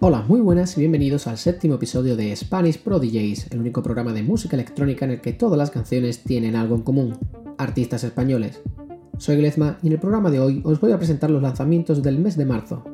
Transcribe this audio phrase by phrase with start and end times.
[0.00, 4.12] Hola, muy buenas y bienvenidos al séptimo episodio de Spanish Pro DJs, el único programa
[4.12, 7.18] de música electrónica en el que todas las canciones tienen algo en común,
[7.56, 8.60] artistas españoles.
[9.16, 12.18] Soy Glezma y en el programa de hoy os voy a presentar los lanzamientos del
[12.18, 12.84] mes de marzo.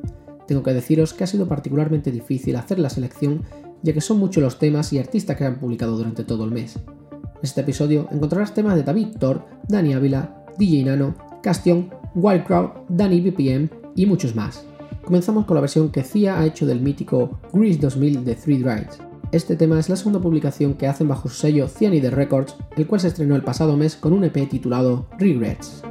[0.46, 3.43] Tengo que deciros que ha sido particularmente difícil hacer la selección
[3.82, 6.77] ya que son muchos los temas y artistas que han publicado durante todo el mes.
[6.77, 12.71] En este episodio encontrarás temas de David Thor, Dani Ávila, DJ Nano, Castion, Wild Crowd,
[12.89, 14.64] Dani BPM y muchos más.
[15.04, 18.98] Comenzamos con la versión que Cia ha hecho del mítico Grease 2000 de Three Drives.
[19.32, 23.00] Este tema es la segunda publicación que hacen bajo su sello Cyanide Records, el cual
[23.00, 25.82] se estrenó el pasado mes con un EP titulado Regrets.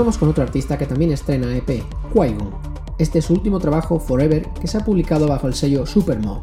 [0.00, 2.34] Continuamos con otro artista que también estrena EP, qui
[2.96, 6.42] Este es su último trabajo, Forever, que se ha publicado bajo el sello Supermo.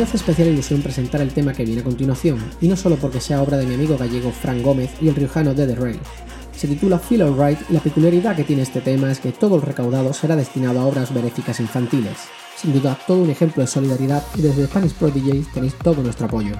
[0.00, 3.20] Me hace especial ilusión presentar el tema que viene a continuación, y no solo porque
[3.20, 6.00] sea obra de mi amigo gallego Frank Gómez y el riojano de The Rail.
[6.56, 9.62] Se titula Feel Alright y la peculiaridad que tiene este tema es que todo el
[9.62, 12.16] recaudado será destinado a obras benéficas infantiles.
[12.56, 16.28] Sin duda, todo un ejemplo de solidaridad y desde Spanish Pro DJs tenéis todo nuestro
[16.28, 16.56] apoyo.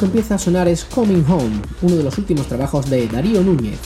[0.00, 3.78] Que empieza a sonar es Coming Home, uno de los últimos trabajos de Darío Núñez,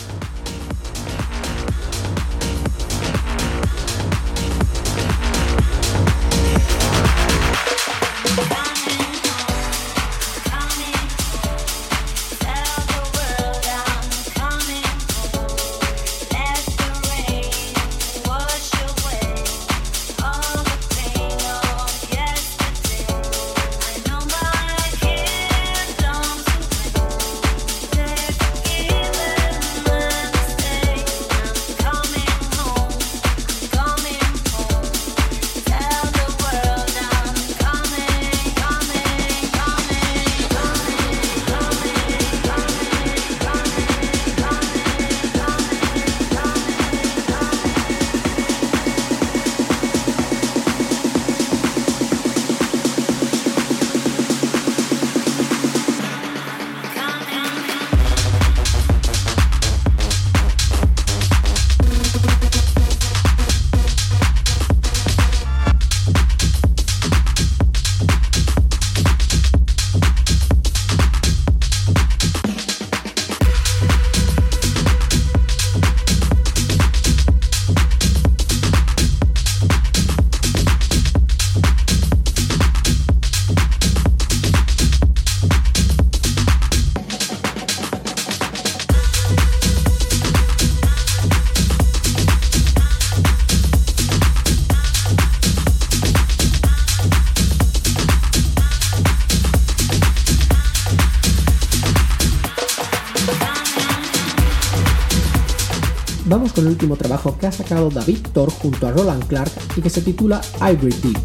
[106.29, 109.91] con el último trabajo que ha sacado David Thor junto a Roland Clark y que
[109.91, 111.19] se titula Hybrid Deep.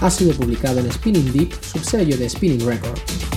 [0.00, 3.33] Ha sido publicado en Spinning Deep, subsello de Spinning Records.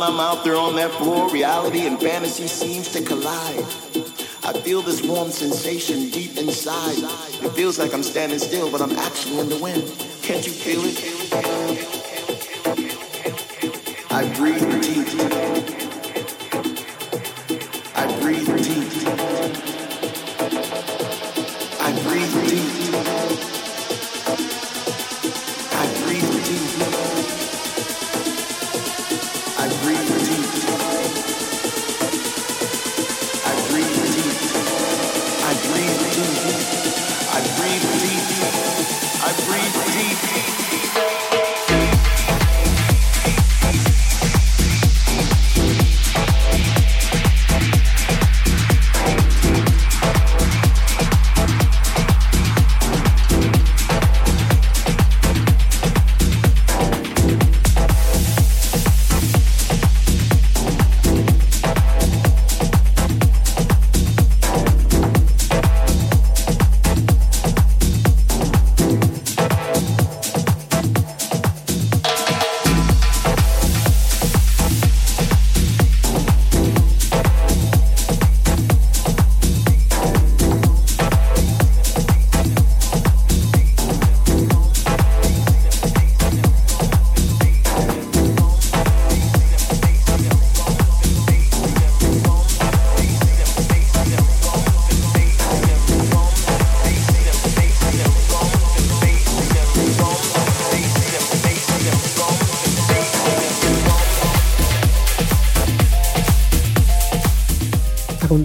[0.00, 3.64] When I'm out there on that floor, reality and fantasy seems to collide.
[4.42, 6.96] I feel this warm sensation deep inside.
[7.44, 9.82] It feels like I'm standing still, but I'm actually in the wind.
[10.22, 10.96] Can't you feel it?
[14.10, 15.29] I breathe deep.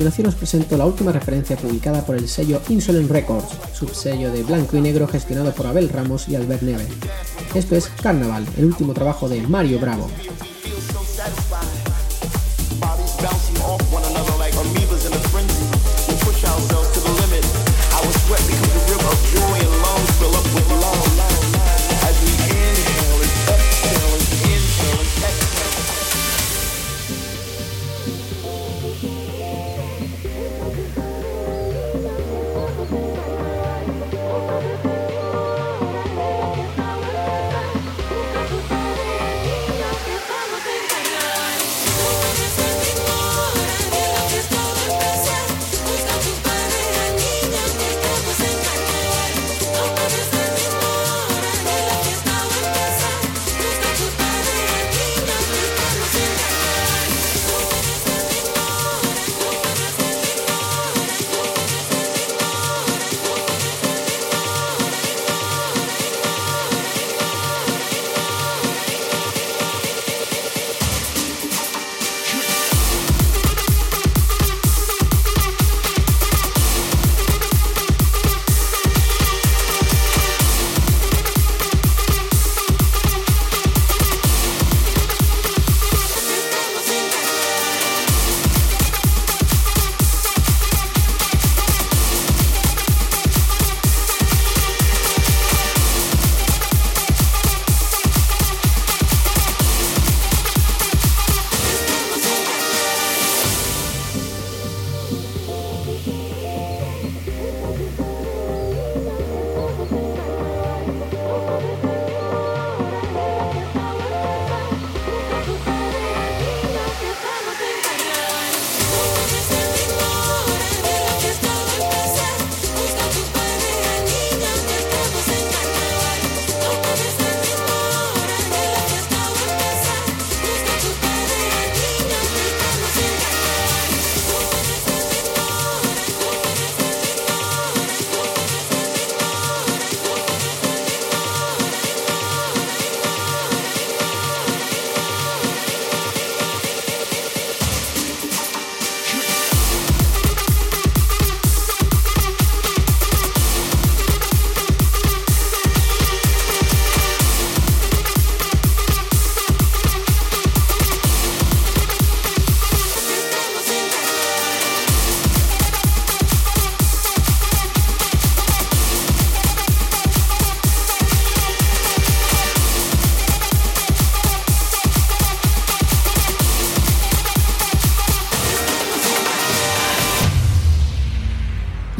[0.05, 4.77] Continuación os presento la última referencia publicada por el sello Insolent Records, subsello de blanco
[4.77, 6.85] y negro gestionado por Abel Ramos y Albert Neve.
[7.55, 10.07] Esto es Carnaval, el último trabajo de Mario Bravo.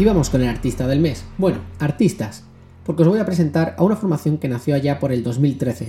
[0.06, 1.26] Y vamos con el artista del mes.
[1.40, 2.44] Bueno, artistas,
[2.86, 5.88] porque os voy a presentar a una formación que nació allá por el 2013.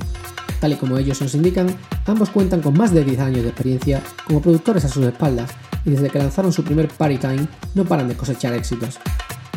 [0.59, 1.67] Tal y como ellos nos indican,
[2.07, 5.51] ambos cuentan con más de 10 años de experiencia como productores a sus espaldas
[5.85, 8.99] y desde que lanzaron su primer Party Time no paran de cosechar éxitos.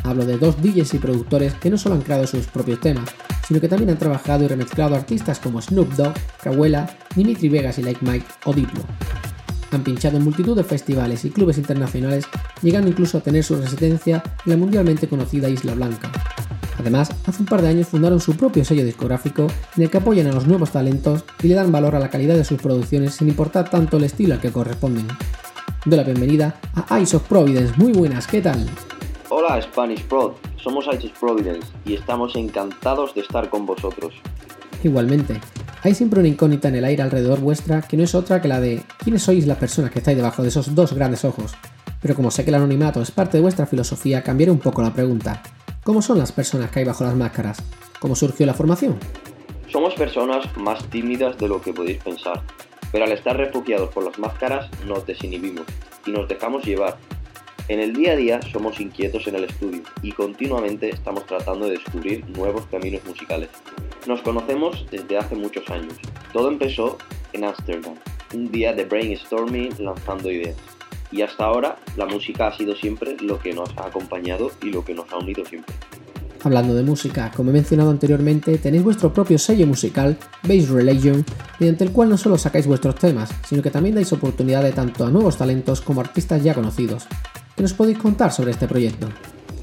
[0.04, 3.10] Hablo de dos DJs y productores que no solo han creado sus propios temas,
[3.48, 7.84] sino que también han trabajado y remezclado artistas como Snoop Dogg, Cahuela, Dimitri Vegas y
[7.84, 8.82] Like Mike o Diplo.
[9.72, 12.26] Han pinchado en multitud de festivales y clubes internacionales,
[12.62, 16.12] llegando incluso a tener su residencia en la mundialmente conocida Isla Blanca.
[16.80, 20.28] Además, hace un par de años fundaron su propio sello discográfico en el que apoyan
[20.28, 23.28] a los nuevos talentos y le dan valor a la calidad de sus producciones sin
[23.28, 25.08] importar tanto el estilo al que corresponden.
[25.86, 27.74] Doy la bienvenida a Eyes of Providence.
[27.78, 28.66] Muy buenas, ¿qué tal?
[29.30, 34.14] Hola Spanish Prod, somos Eyes of Providence y estamos encantados de estar con vosotros.
[34.84, 35.40] Igualmente,
[35.82, 38.60] hay siempre una incógnita en el aire alrededor vuestra que no es otra que la
[38.60, 41.54] de quiénes sois las personas que estáis debajo de esos dos grandes ojos.
[42.02, 44.94] Pero como sé que el anonimato es parte de vuestra filosofía, cambiaré un poco la
[44.94, 45.42] pregunta.
[45.84, 47.62] ¿Cómo son las personas que hay bajo las máscaras?
[48.00, 48.98] ¿Cómo surgió la formación?
[49.72, 52.42] Somos personas más tímidas de lo que podéis pensar,
[52.92, 55.66] pero al estar refugiados por las máscaras nos desinhibimos
[56.06, 56.98] y nos dejamos llevar.
[57.70, 61.74] En el día a día somos inquietos en el estudio y continuamente estamos tratando de
[61.74, 63.50] descubrir nuevos caminos musicales.
[64.08, 65.94] Nos conocemos desde hace muchos años.
[66.34, 66.98] Todo empezó
[67.32, 67.94] en Ámsterdam,
[68.34, 70.56] un día de brainstorming lanzando ideas.
[71.12, 74.84] Y hasta ahora la música ha sido siempre lo que nos ha acompañado y lo
[74.84, 75.76] que nos ha unido siempre.
[76.44, 81.24] Hablando de música, como he mencionado anteriormente, tenéis vuestro propio sello musical, Base Religion,
[81.60, 85.06] mediante el cual no solo sacáis vuestros temas, sino que también dais oportunidad de tanto
[85.06, 87.06] a nuevos talentos como artistas ya conocidos.
[87.60, 89.10] ¿Qué nos podéis contar sobre este proyecto?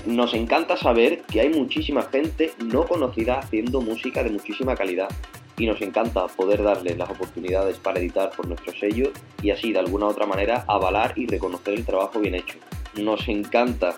[0.04, 5.08] Nos encanta saber que hay muchísima gente no conocida haciendo música de muchísima calidad
[5.56, 9.78] y nos encanta poder darles las oportunidades para editar por nuestro sello y así de
[9.78, 12.58] alguna otra manera avalar y reconocer el trabajo bien hecho.
[13.02, 13.94] Nos encanta.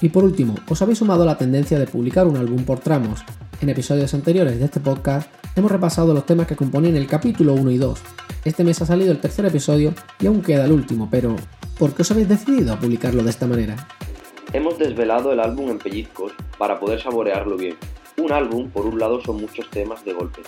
[0.00, 3.20] Y por último, os habéis sumado a la tendencia de publicar un álbum por tramos.
[3.60, 7.70] En episodios anteriores de este podcast hemos repasado los temas que componen el capítulo 1
[7.70, 8.00] y 2.
[8.44, 11.36] Este mes ha salido el tercer episodio y aún queda el último, pero
[11.78, 13.88] ¿por qué os habéis decidido a publicarlo de esta manera?
[14.52, 17.76] Hemos desvelado el álbum en pellizcos para poder saborearlo bien.
[18.16, 20.42] Un álbum, por un lado, son muchos temas de golpe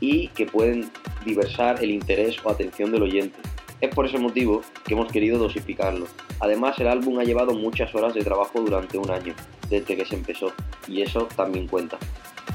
[0.00, 0.90] y que pueden
[1.24, 3.38] diversar el interés o atención del oyente.
[3.80, 6.06] Es por ese motivo que hemos querido dosificarlo.
[6.40, 9.34] Además, el álbum ha llevado muchas horas de trabajo durante un año,
[9.68, 10.52] desde que se empezó,
[10.88, 11.98] y eso también cuenta.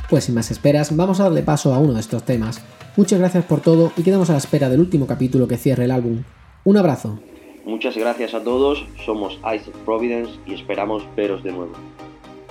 [0.09, 2.61] Pues sin más esperas, vamos a darle paso a uno de estos temas.
[2.95, 5.91] Muchas gracias por todo y quedamos a la espera del último capítulo que cierre el
[5.91, 6.23] álbum.
[6.63, 7.19] Un abrazo.
[7.67, 11.73] Muchas gracias a todos, somos Ice of Providence y esperamos veros de nuevo.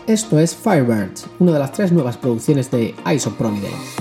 [0.06, 3.96] Esto es Firebirds, una de las tres nuevas producciones de Ice of Providence.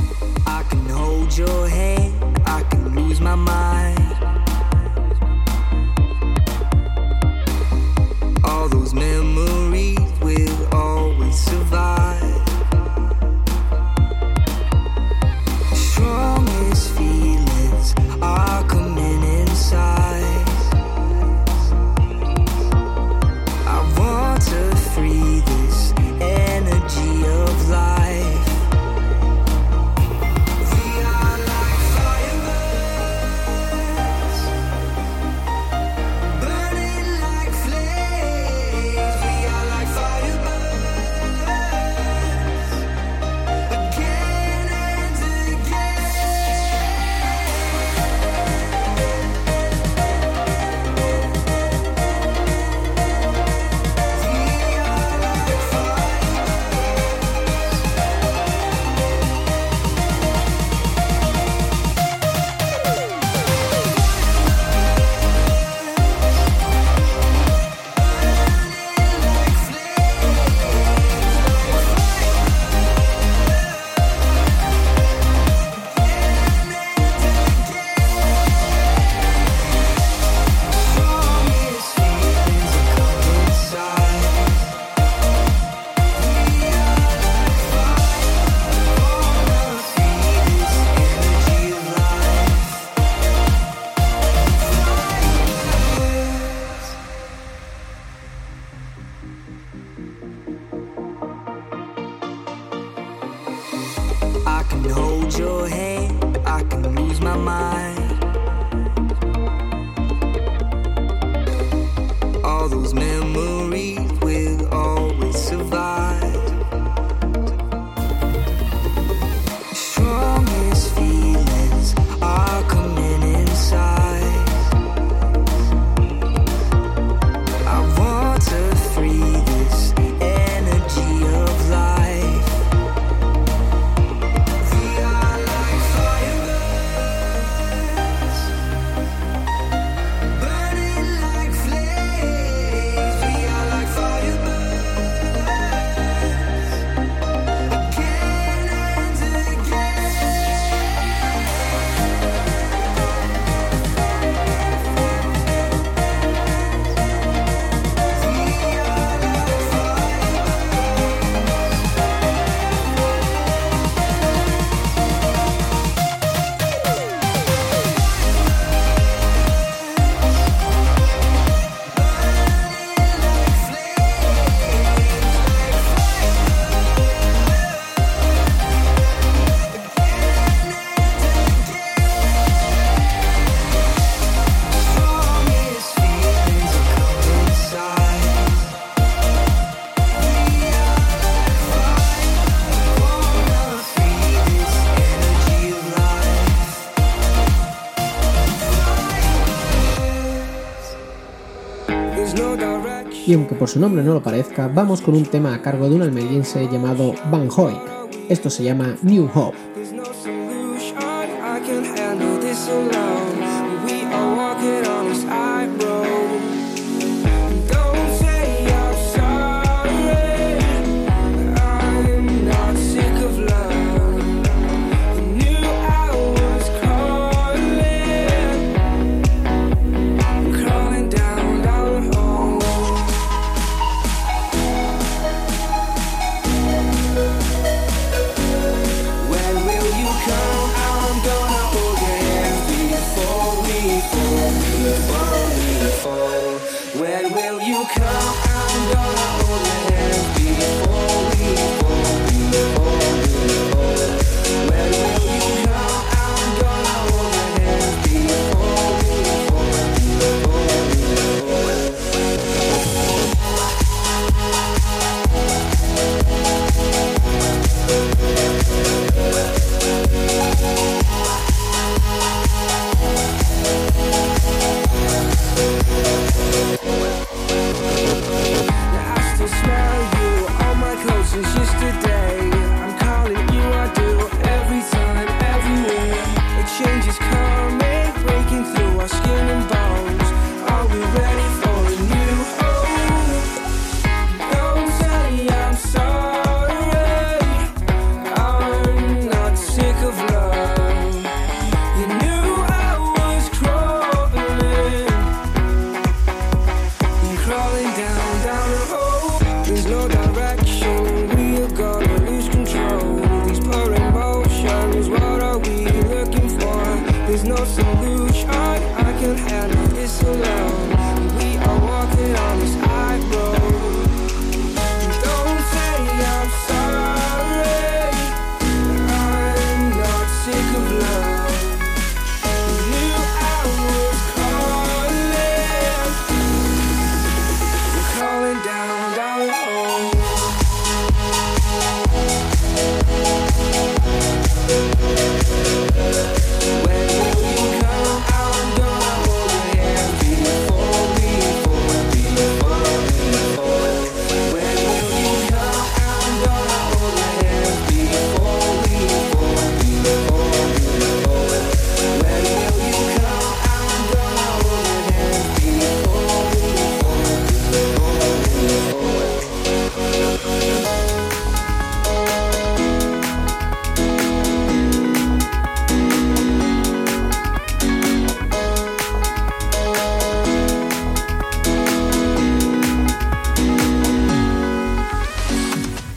[203.35, 205.95] Y aunque por su nombre no lo parezca, vamos con un tema a cargo de
[205.95, 207.81] un almeriense llamado Van Hoyk.
[208.29, 209.64] Esto se llama New Hope.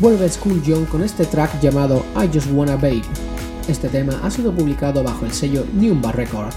[0.09, 3.03] Vuelve School John con este track llamado I Just Wanna Babe.
[3.69, 6.57] Este tema ha sido publicado bajo el sello Newbar Records.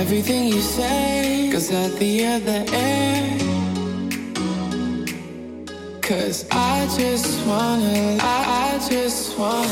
[0.00, 1.50] Everything you say
[1.98, 3.37] the other.
[6.08, 9.68] Cause I just wanna, I, I just wanna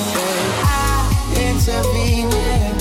[1.32, 2.30] intervene.
[2.30, 2.76] Yeah.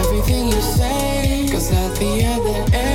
[0.00, 2.91] Everything you say goes out the other end.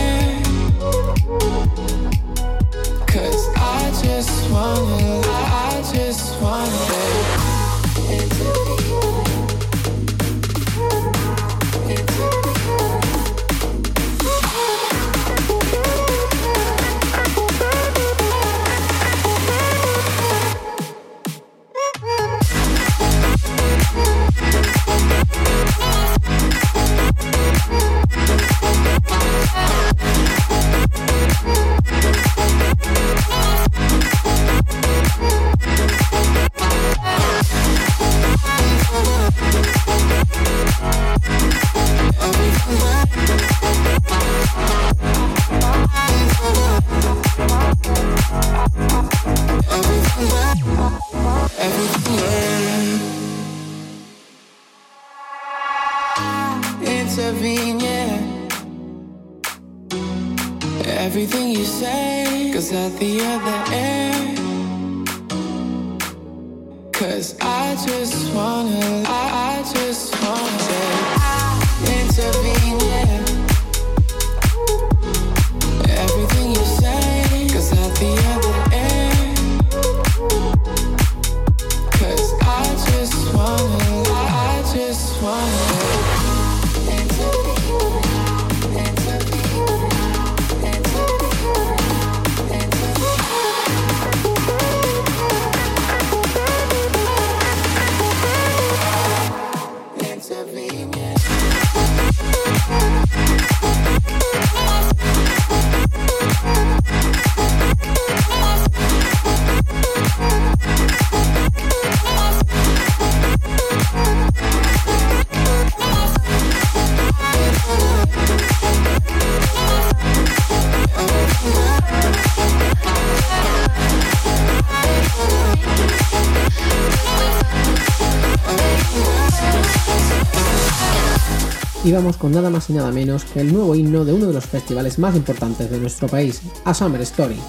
[131.98, 135.00] Con nada más y nada menos que el nuevo himno de uno de los festivales
[135.00, 137.40] más importantes de nuestro país, A Story.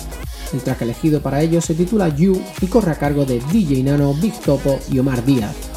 [0.55, 4.15] El track elegido para ello se titula You y corre a cargo de DJ Nano,
[4.15, 5.68] Big Topo y Omar Díaz.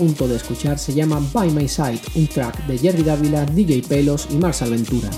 [0.00, 4.28] Punto de escuchar se llama By My Side, un track de Jerry Dávila, DJ Pelos
[4.30, 5.10] y Marcel Ventura.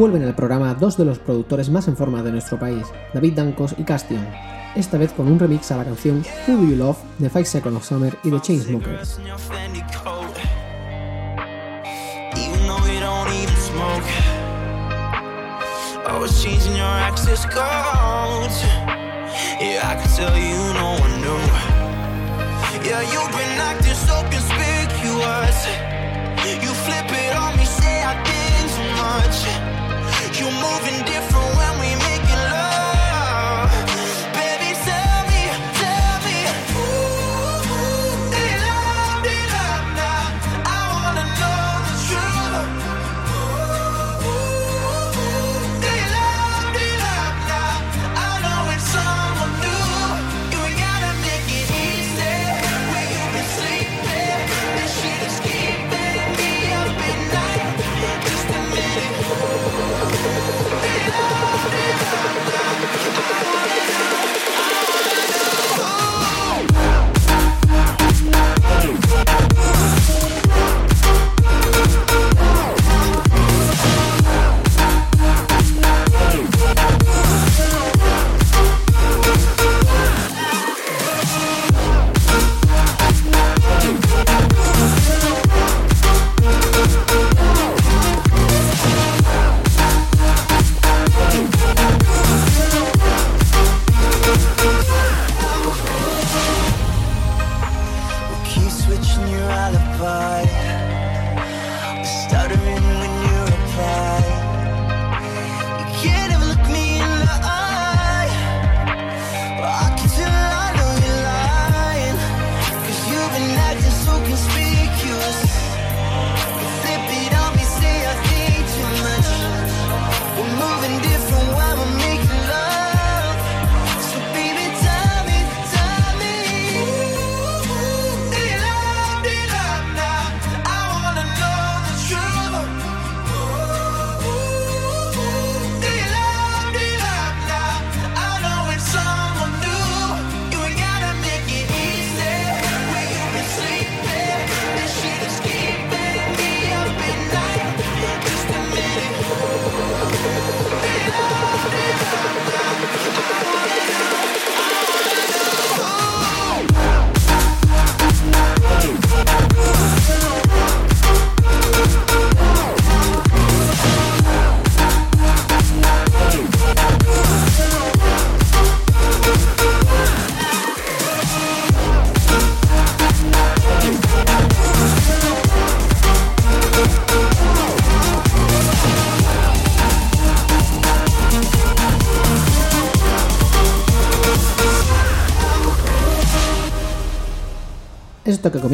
[0.00, 3.74] Vuelven al programa dos de los productores más en forma de nuestro país, David Dancos
[3.76, 4.26] y Castion,
[4.74, 7.76] esta vez con un remix a la canción Who Do You Love de Five Seconds
[7.76, 9.20] of Summer y The Chainsmokers.
[9.22, 9.34] You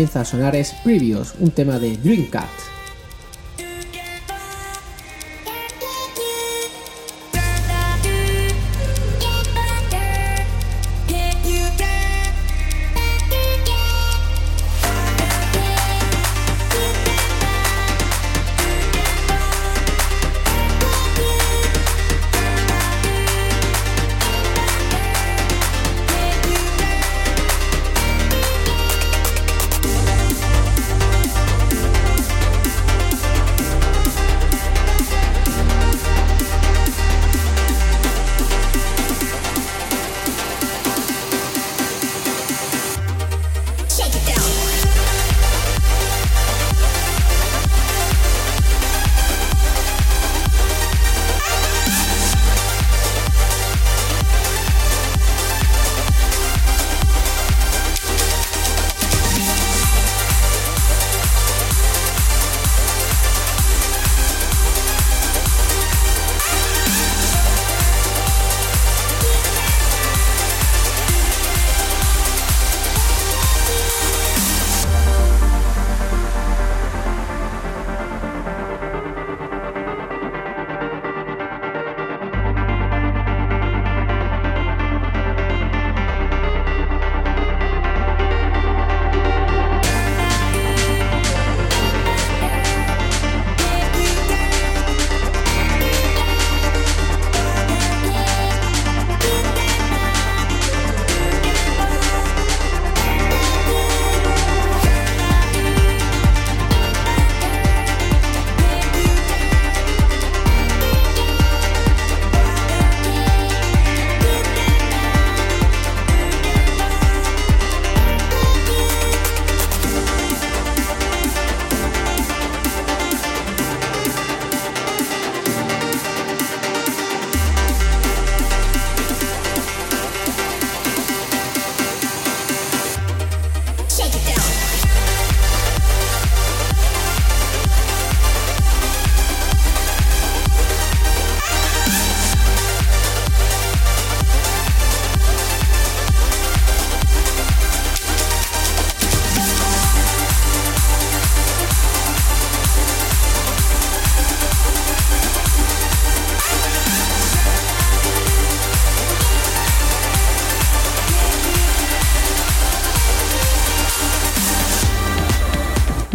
[0.07, 2.66] comienza a sonar es Previous, un tema de Dreamcat.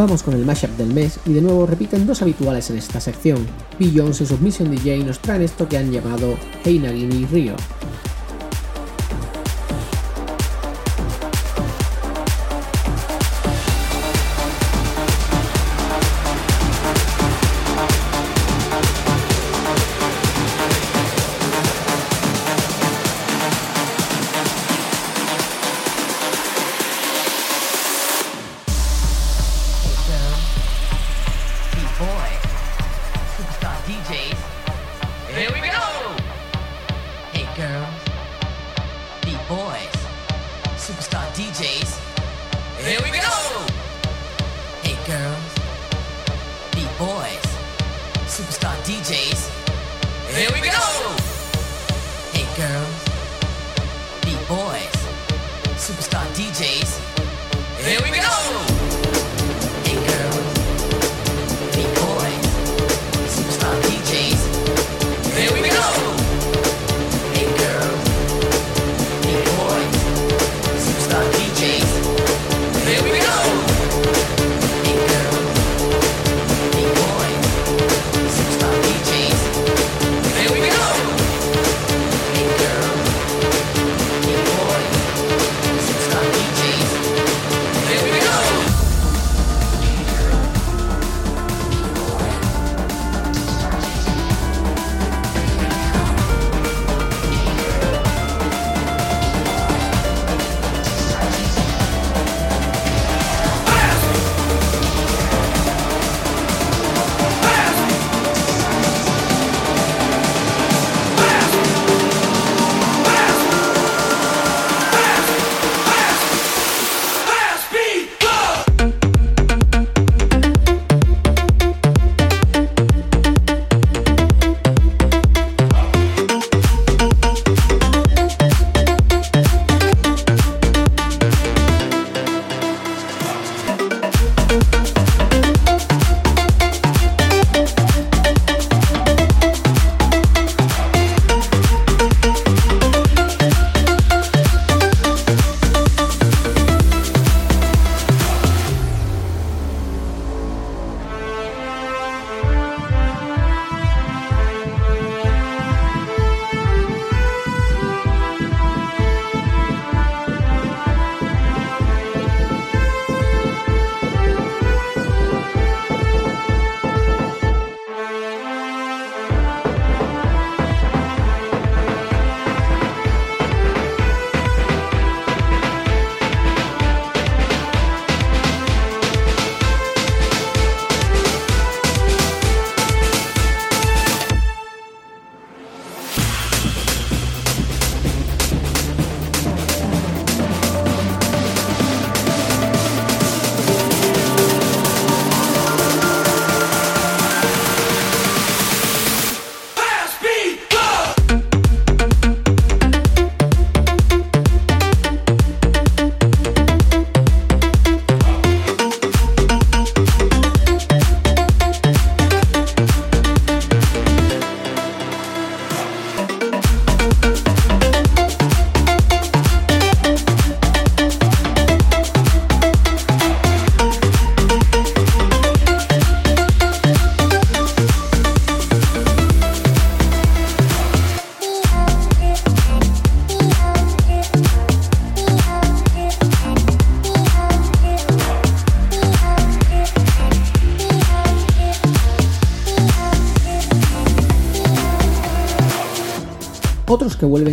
[0.01, 3.45] Vamos con el mashup del mes y de nuevo repiten dos habituales en esta sección.
[3.79, 6.33] Jones y Submission DJ nos traen esto que han llamado
[6.63, 7.55] Hey Nagini Rio.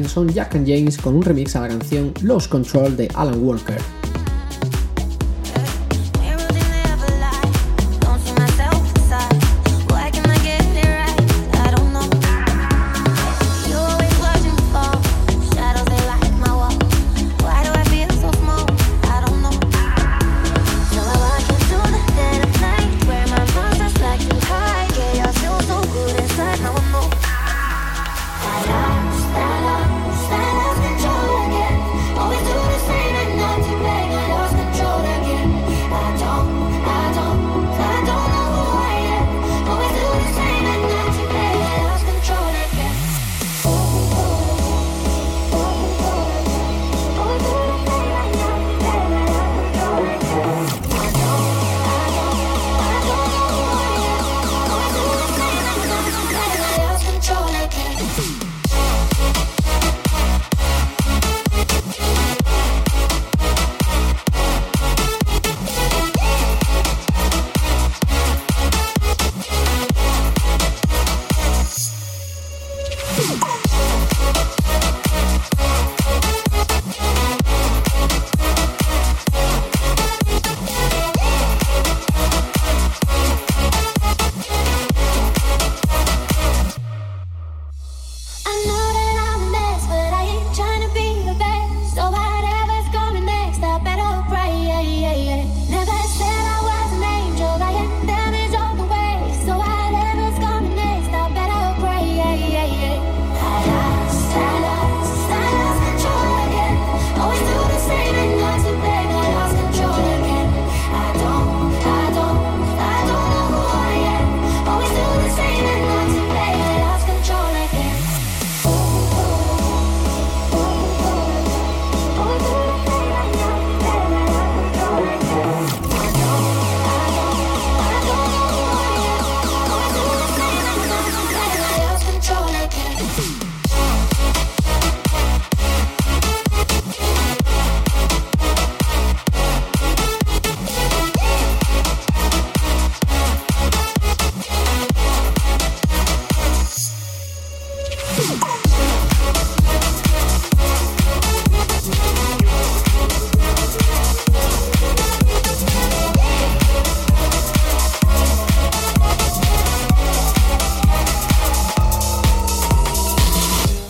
[0.09, 3.98] Son Jack and James con un remix a la canción Lost Control de Alan Walker.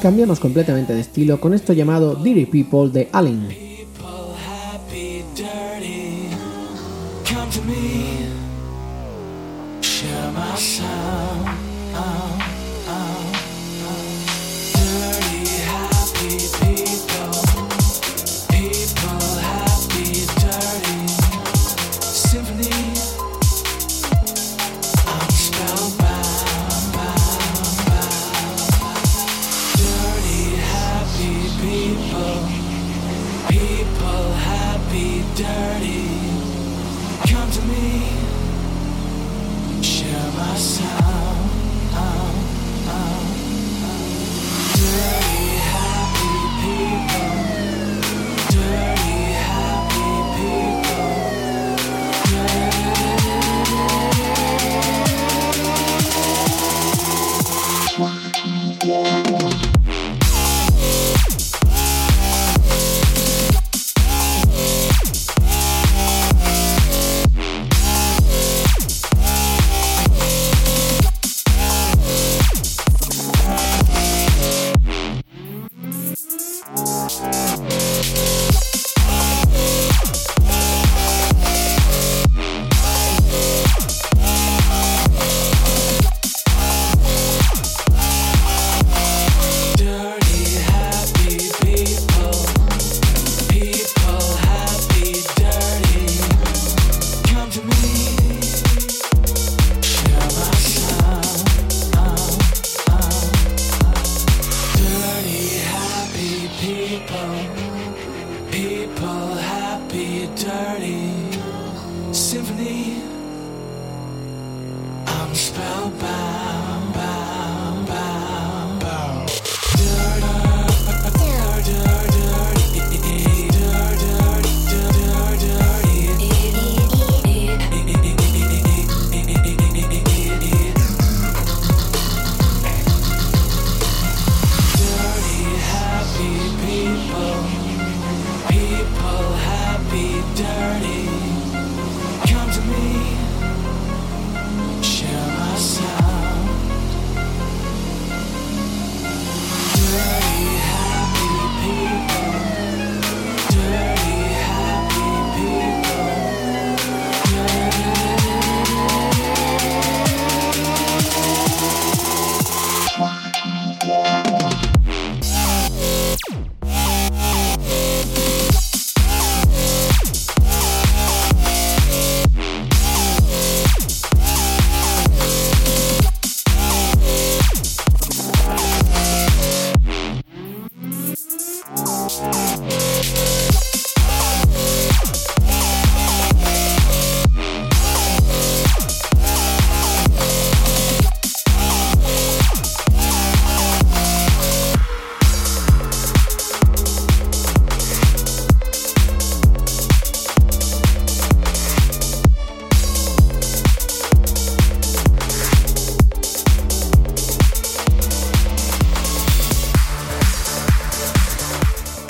[0.08, 3.67] Cambiamos completamente de estilo con esto llamado Dirty People de Allen.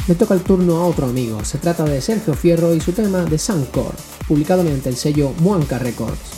[0.08, 3.26] Le toca el turno a otro amigo, se trata de Sergio Fierro y su tema
[3.26, 3.92] de Sancor,
[4.26, 6.37] publicado mediante el sello Muanca Records.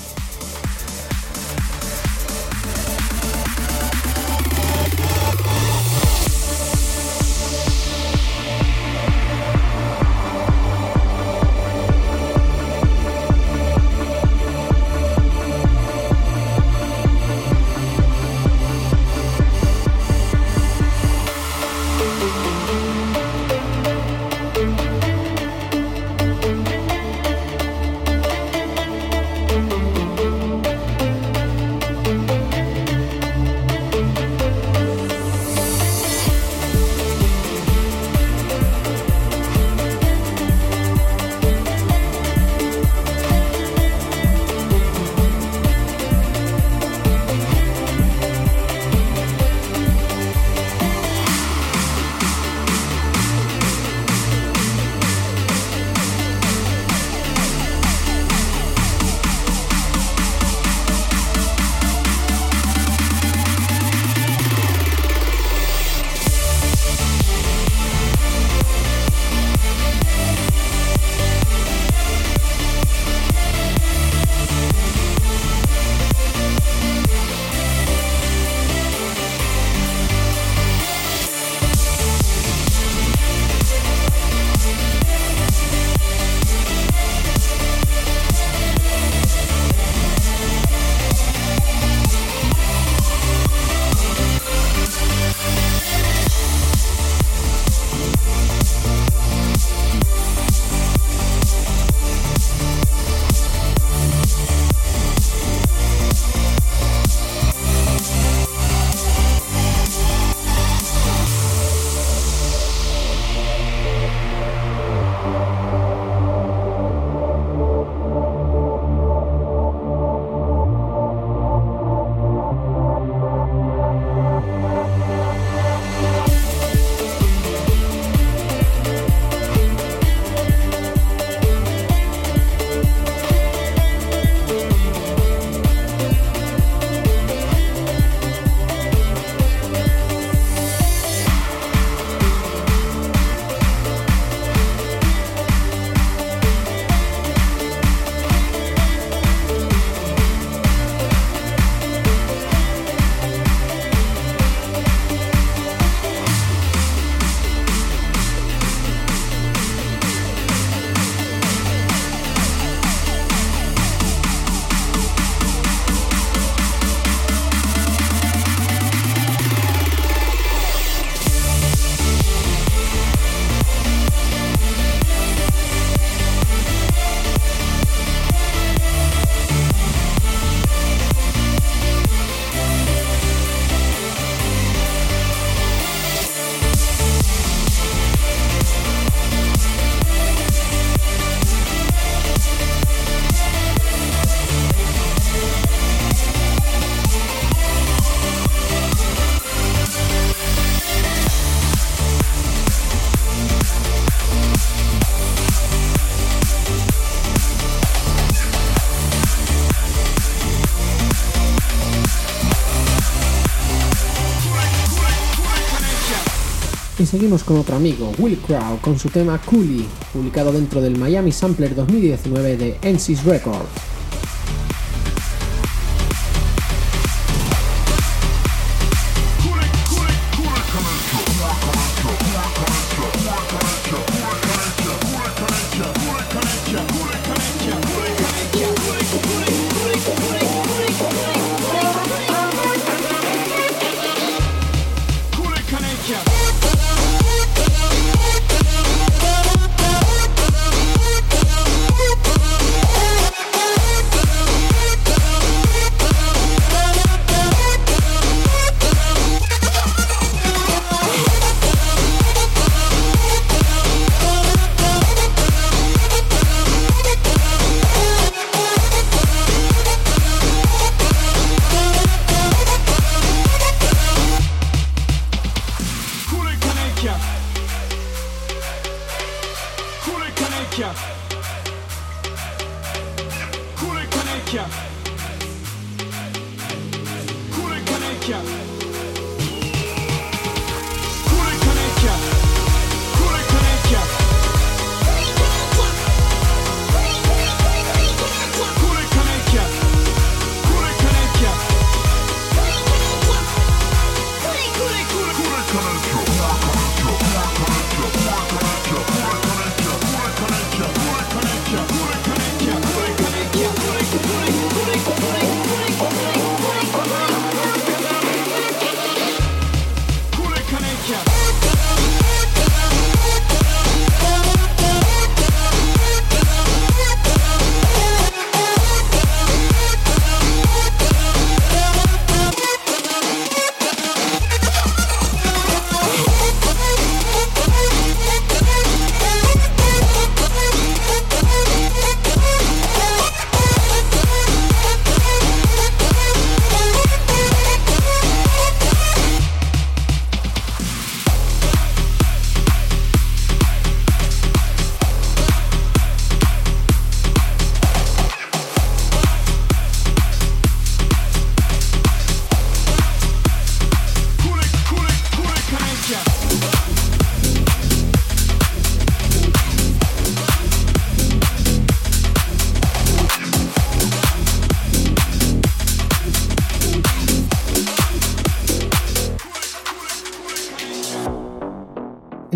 [217.11, 221.74] Seguimos con otro amigo, Will Crow, con su tema Coolie, publicado dentro del Miami Sampler
[221.74, 223.89] 2019 de NC's Records.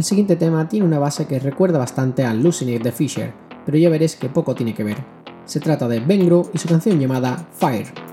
[0.05, 3.32] El siguiente tema tiene una base que recuerda bastante a Hallucinate de Fisher,
[3.64, 4.98] pero ya veréis que poco tiene que ver.
[5.46, 8.03] Se trata de Bengro y su canción llamada Fire.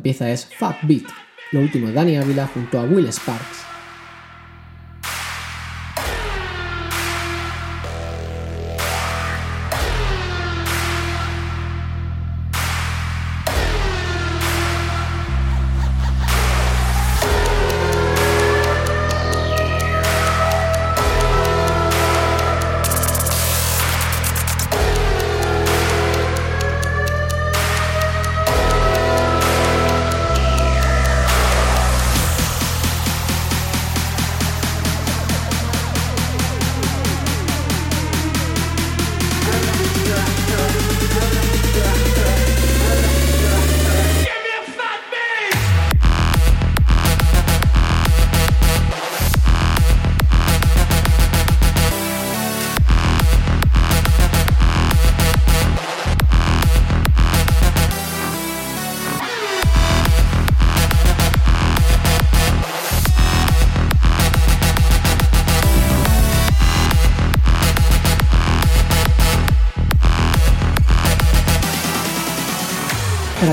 [0.00, 1.04] Empieza es Fat Beat,
[1.52, 3.59] lo último de Dani Ávila junto a Will Sparks.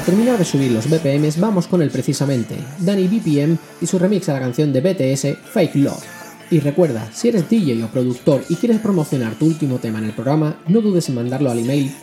[0.08, 4.34] Terminar de subir los BPMs vamos con el precisamente, Danny BPM y su remix a
[4.34, 6.01] la canción de BTS Fake Love.
[6.49, 10.14] Y recuerda, si eres DJ o productor y quieres promocionar tu último tema en el
[10.14, 11.93] programa, no dudes en mandarlo al email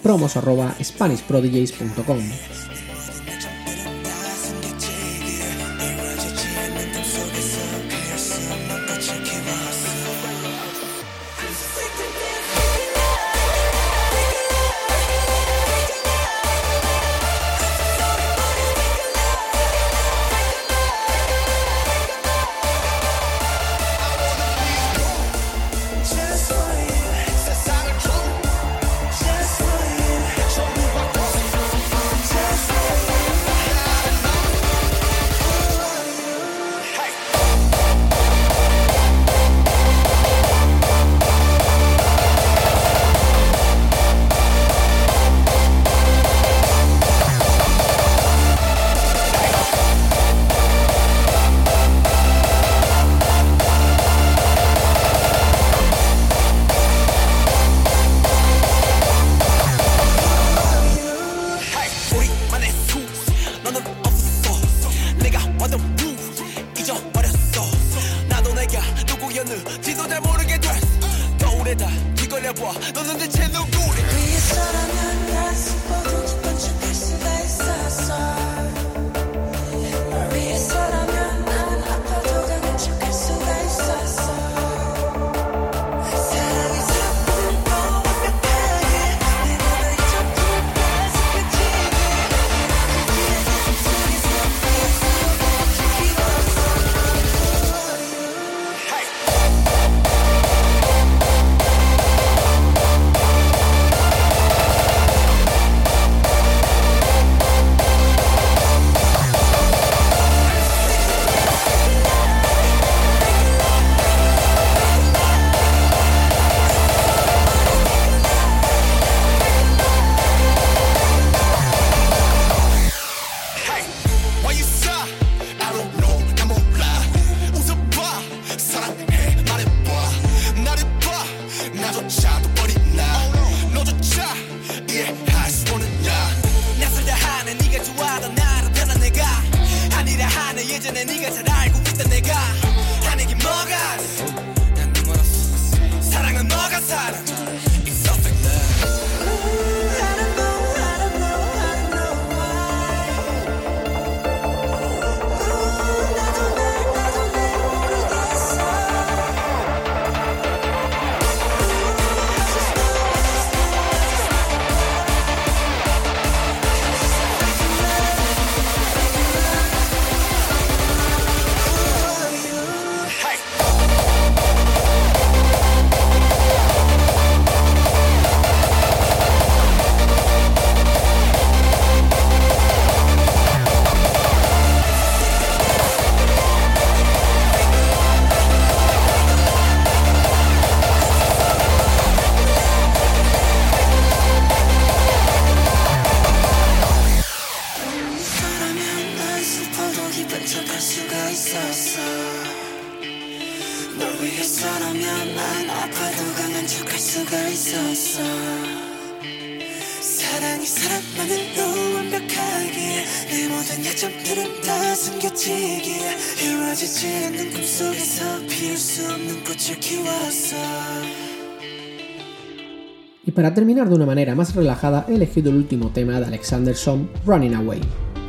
[223.26, 226.74] Y para terminar de una manera más relajada he elegido el último tema de Alexander
[226.74, 227.80] Som, Running Away.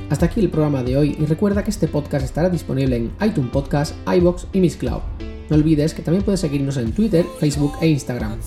[0.09, 3.51] Hasta aquí el programa de hoy y recuerda que este podcast estará disponible en iTunes
[3.51, 5.01] Podcast, iBox y Miss Cloud.
[5.49, 8.37] No olvides que también puedes seguirnos en Twitter, Facebook e Instagram.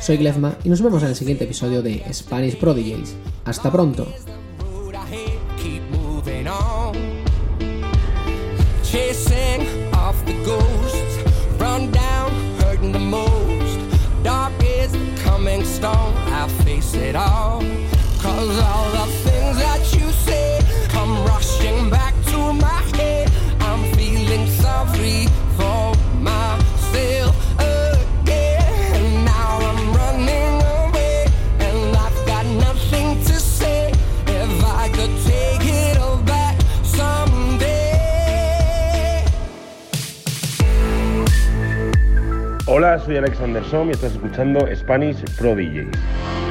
[0.00, 3.14] Soy Glezma y nos vemos en el siguiente episodio de Spanish Prodigies.
[3.44, 4.06] Hasta pronto.
[9.28, 9.60] sing
[9.94, 11.14] off the ghosts,
[11.60, 13.78] run down, hurting the most.
[14.22, 17.60] Dark is the coming storm, I face it all.
[18.20, 23.30] Cause all the things that you say come rushing back to my head.
[23.60, 25.26] I'm feeling sorry
[42.74, 46.41] Hola, soy Alexander Som y estás escuchando Spanish Pro DJs.